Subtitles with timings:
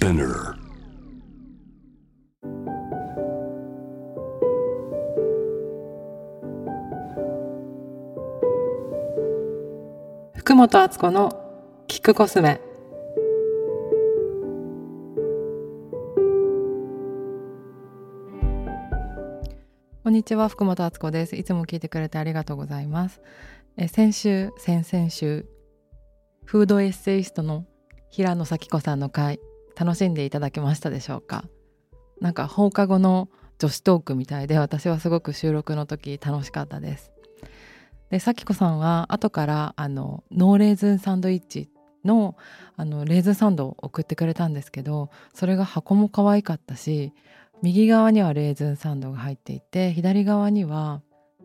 [0.00, 0.54] Spinner.
[10.34, 12.62] 福本敦子のキックコスメ
[20.02, 23.20] こんにちは福本敦子ですいつも聞いてくれてありがとうございます
[23.76, 25.44] え先週先々週
[26.46, 27.66] フードエッセイストの
[28.08, 29.38] 平野咲子さんの回
[29.80, 31.44] 楽しんでいただけましたでしょうか？
[32.20, 37.12] なんか放課後の女子トークみたいで私はすごく収録の時楽しかったです。
[38.10, 41.70] で咲子さんは後からあのノーレーズンサンドイッチ
[42.04, 42.36] の
[42.76, 47.14] あのレーズンサンドを送ってくれたんですけどそれが箱も可愛かったし
[47.62, 51.02] 右側にはレーズンサンドが入っていて左側には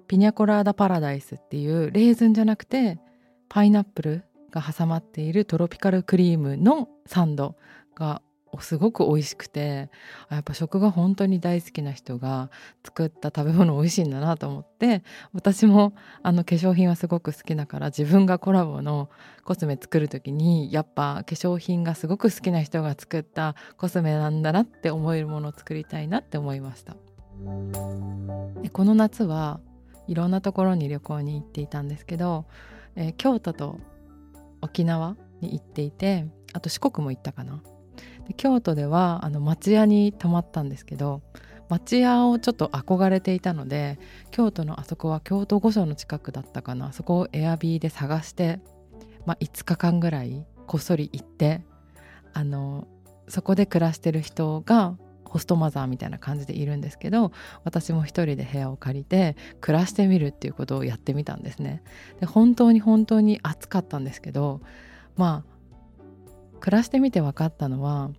[0.08, 3.00] ピニャコラーダパラダイスっていうレーズンじゃなくて
[3.48, 7.56] パイナップルが挟まっているトロピカルクリームのサンド
[7.96, 8.22] が
[8.62, 9.90] すごく美味しくて
[10.30, 12.50] やっぱ食が本当に大好きな人が
[12.84, 15.04] 作った食べ物美味しいんだなと思って
[15.34, 19.10] 私もあの化粧品はすごく好きだから自分がコラボの
[19.44, 26.96] コスメ作る時にやっぱ化粧品がすごく好きな人が作ったコスメなんだなって思えるものを作りたいなって思いました。
[28.62, 29.60] でこの夏は
[30.08, 32.46] いろんなところに旅行に行っていたんですけど、
[32.96, 33.80] えー、京都と
[34.62, 37.62] 沖縄に行っていてあと四国も行ったかな。
[38.28, 41.22] で京都ではあの町屋に泊まったんですけど
[41.70, 44.00] 町屋をちょっと憧れていたので
[44.32, 48.60] 京都のあそこは京都御所の近くだったかなそこをエアビーで探して、
[49.26, 51.66] まあ、5日間ぐらいこっそり行って
[52.34, 52.88] あの
[53.28, 57.32] そこで暮らしてる人がホストマザーみたいな感じでいるんですけど
[57.64, 61.84] 私も一人で部屋を借りて暮らしてみるっていうことをやってみたんですね。
[62.20, 64.62] で本当に本当に暑かったんですけど
[65.18, 65.55] まあ
[66.66, 68.10] 暮らしてみて分かったのは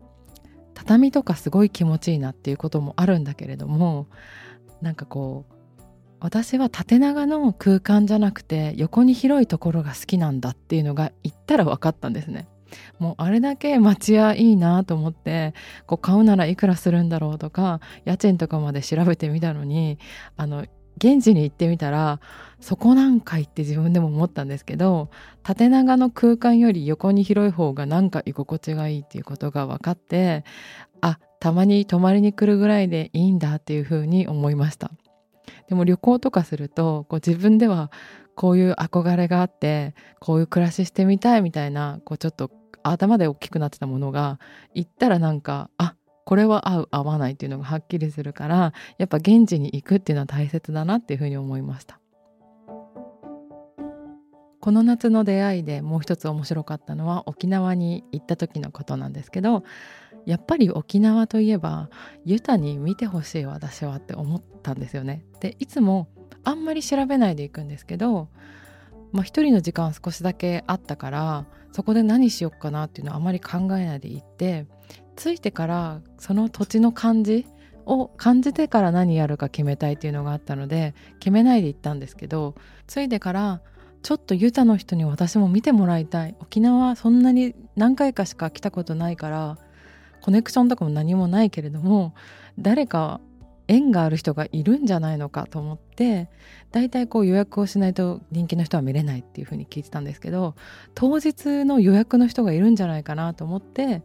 [0.73, 4.07] 畳とかすごい気持ちいいなっていうこともあるんだけれども
[4.81, 5.83] なんかこう
[6.21, 12.47] 私は縦長の空間じゃなくて横に広いところが好きなんだっていうのが言ったら分かったんですね。
[13.01, 15.53] もうあれだけ町屋いいなと思って
[15.87, 19.99] こう買うならいくらするんだろうとか家賃とかまで調べてみたのに
[20.37, 22.21] あの現地に行ってみたら
[22.61, 25.11] そこなんかいって自分でも思ったんですけど
[25.43, 30.45] 縦長の空間より横に広い方がなんか居心地がいいっていうことが分かって
[31.01, 34.91] あたまに泊まりに来るぐらいでいいんだっていうふうに思いました。
[35.69, 37.91] でも旅行とかするとこう自分では
[38.35, 42.51] こういう憧れがあってこういう暮らししてみたいみたいなこうちょっと
[42.83, 44.39] 頭で大きくなってたものが
[44.75, 45.95] 行ったらなんかあ
[46.27, 52.01] これは合う合わないっていうのがはっきりするからやっぱ現地に行くっていうのは大切だなっていうふうに思いました
[54.61, 59.63] この夏の出会いでもう一つ面白かったのは沖縄に行った時のことなんですけど
[60.25, 61.89] やっぱり沖縄といえば
[62.25, 65.25] ユタに見てほしい私はって思ったんですよね。
[65.39, 66.09] でいつも
[66.43, 68.29] あんまり調べないで行くんですけど、
[69.13, 74.67] まあ、一人の時間少しだけあったからそこで何しよっかなっていうのはあまり考えないで行って
[75.17, 77.47] 着いてからその土地の感じ
[77.87, 82.55] を感じてから何やるか決めたいっていうのがあったので決めないで行ったんですけど
[82.87, 83.61] 着いてから
[84.03, 86.37] ちょっとユタの人に私も見てもらいたい。
[86.39, 89.59] 沖縄そんなに何回かしか来たことないから
[90.21, 92.15] コネクションとかも何もないけれども
[92.59, 93.21] 誰か
[93.69, 96.29] 縁がある人がいるんじゃないのかと思って
[96.71, 100.55] 大体こう予約をしないと人気の人は見れないっていうふうに聞いてたんですけど
[100.95, 104.03] 当日の予約の人がいるんじゃないかなと思って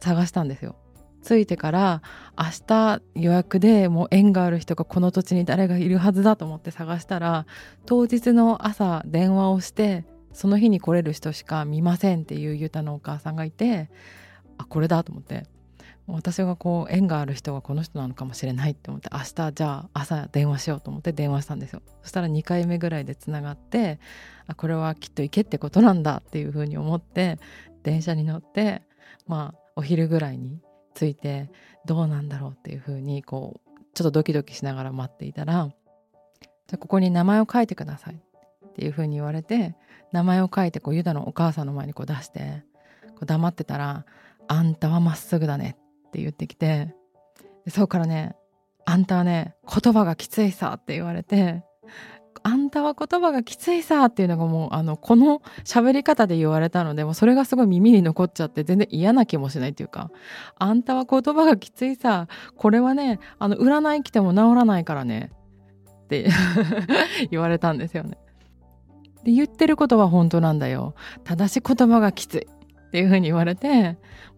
[0.00, 0.76] 探したんですよ。
[1.24, 2.02] 着いてから
[2.38, 7.46] 明日予約でもう縁がある人がこの土地に誰がいるはずだと思って探したら
[7.86, 13.90] 当日の朝電話をしてその日に来れる人しか見ませんっていうユタのお母さんがいて
[14.58, 15.46] あこれだと思って
[16.06, 23.98] 私がこう縁がある人がこの人なのかもしれないって思って明日じゃあ朝電話しようと思って電話したんですよそしたら2回目ぐらいでつながって
[24.46, 27.38] あこれはきっと行けってことなんだっていうふうに思って
[27.82, 28.82] 電車に乗って
[29.26, 30.60] まあお昼ぐらいに
[30.94, 31.50] 着いて
[31.84, 35.70] どうなんだろうっていうふうにこうちょっとドキドキしながら待っていたら
[36.66, 39.76] じゃここに名前を書いてくださいっていうふうに言われて
[40.12, 42.64] 名前を書いてこうユダのお母さんの前にこう出して
[43.10, 44.04] こう黙ってたら
[44.48, 45.76] 「あんたはまっすぐだね」
[46.08, 46.94] って言ってきて
[47.68, 48.36] そうからね
[48.84, 51.64] 「あんたはね言葉がきついさ」って言われて
[52.42, 60.10] あんたは言葉がきついさっていうのがもうあのこの喋り方で言われたのでもうそれがすごい耳に残っちゃって全然嫌な気もしないっていうか
[60.58, 65.30] あんたは言葉がきついさこれはねあの占い来ても治らないからね
[66.04, 66.28] って
[67.30, 68.18] 言われたんですよね。
[69.24, 70.94] で言ってることは本当なんだよ。
[71.24, 72.46] 正しい言葉がきつい。
[72.94, 73.96] っていうふうに言われて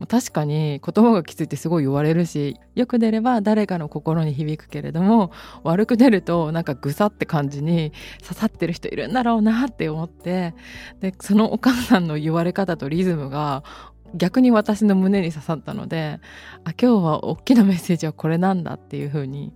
[0.08, 5.30] 確かに言葉がきついってすごい言われるしよく出れば誰かの心に響くけれども
[5.62, 7.92] 悪く出るとなんかぐさって感じに
[8.22, 10.54] 刺さってる人いるんだろうなって思って
[11.00, 13.62] でそのお母さんの言われ方とリズムが
[14.14, 16.18] 逆に私の胸に刺さったので
[16.64, 19.52] あ今日は大きなメッセージはこれなんだっていう風に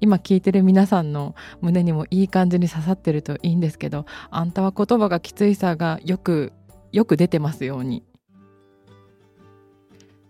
[0.00, 6.52] 今聞いてる皆さんの胸にもいい感じに刺さってるといいんですけどあんたは言葉がきついさがよく
[6.92, 8.04] よく出てますように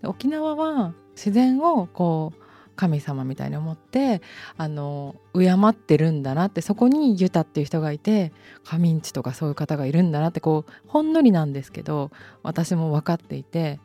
[0.06, 2.45] 沖縄は自然をこう
[2.77, 4.21] 神様みたいに思って
[4.56, 8.33] あの敬ってるんだなってそこにユタっていう人がいて
[8.65, 12.11] カミンチとかそういう方がいるんだなってこうほんのりなんですけど
[12.43, 13.79] 私も分かっていて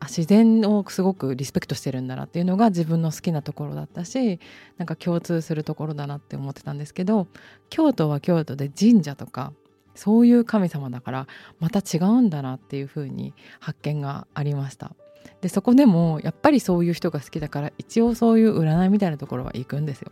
[0.00, 4.40] あ自然をすごくリスペクトしてるんだなっていうのが自分の好きなところだったし
[4.76, 7.28] なんか共通するところだなって思ってたんですけど
[7.70, 9.52] 京都は京都で神社とか
[9.94, 11.26] そういう神様だから
[11.60, 14.96] また違うんだなっていうふうに発見がありました。
[15.40, 20.10] でそこでもやっぱりそういう人が好きだから一応そういう占いみたいなところは行くんですよ。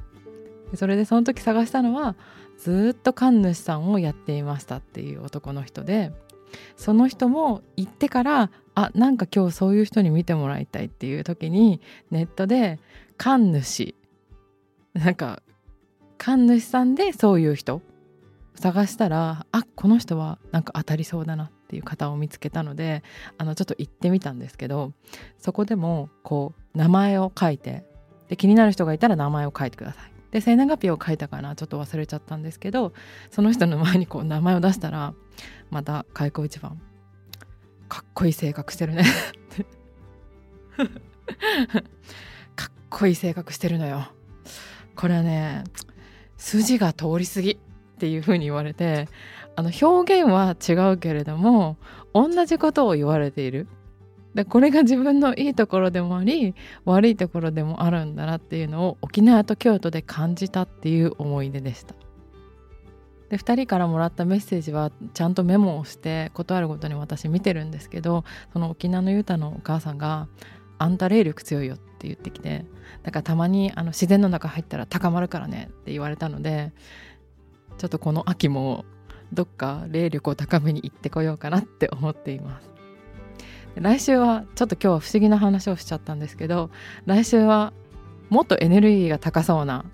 [0.70, 2.17] でそれでその時探したのは
[2.59, 6.12] ずっと神主さんをやっていましたっていう男の人で
[6.76, 11.81] その人も行ってからあなんか今日そういう人に見てもらいたいっていう時に
[12.11, 12.79] ネットで
[13.17, 13.94] 神主
[14.94, 15.43] なんか
[16.19, 17.82] 神主さんでそういう人
[18.55, 23.02] 探したらあこの人はなんか当たりそうだなっていう方を見つけたので
[23.38, 24.92] あのちょっと行ってみたんですけど
[25.38, 27.86] そこでもこう名前を書いて
[28.28, 30.12] で気になる人がいたら名前を書いてください。
[30.32, 32.92] で生年月日を書いたかなちょっと忘れちゃったんですけど
[33.30, 35.14] その人の前にこう名前を出したら
[35.70, 36.78] また開口一番
[37.88, 39.04] かっこいい性格してるね
[42.54, 44.08] かっこいい性格してるのよ
[44.94, 45.64] これはね
[46.36, 47.56] 筋が通り過ぎっ
[47.98, 49.08] ていうふうに言われて
[49.56, 51.76] あの表現は違うけれども
[52.14, 53.66] 同じことを言われている。
[54.34, 56.54] でこれが自分のいいところでもあり
[56.87, 61.94] 悪いところでもあるんだなっていうのを沖縄と京都で感じたっていう思い出でした。
[63.28, 70.28] で2人からもらったメッセージはちゃんとメモをして断るごとに私見てるんですけどその沖縄のユタのお母さんが
[70.78, 72.66] 「あんた霊力強いよ」って言ってきて
[73.02, 76.72] だからたまにあの自然の中入ったら高まるからねって言われたので
[77.78, 78.84] ちょっとこの秋も
[79.32, 82.73] どっか霊力を高めに行ってこようかなって思っています。
[83.75, 86.70] 来週はちょっと今日は不思議な話をしちゃったんですけど
[87.06, 87.73] 来週は
[88.29, 89.84] もっとエネルギーが高そうな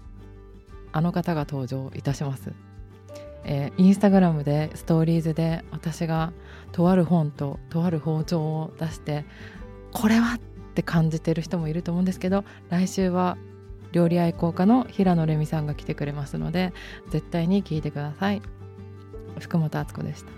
[0.92, 2.52] あの方が登場いたします、
[3.44, 6.32] えー、インスタグラムでストーリーズで私が
[6.72, 9.24] とある本ととある包丁を出して
[9.92, 10.38] これはっ
[10.74, 13.38] て感じてる人もいると思うんですけど来週は
[13.92, 16.72] 料理愛好家の平野レミさんが来てくれますので
[17.10, 18.57] 絶対に聞いてください。
[19.38, 20.30] 福本敦子でした。